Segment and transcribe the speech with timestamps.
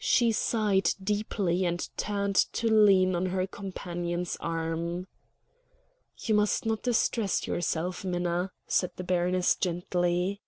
[0.00, 5.06] She sighed deeply and turned to lean on her companion's arm again.
[6.16, 10.42] "You must not distress yourself, Minna," said the baroness gently.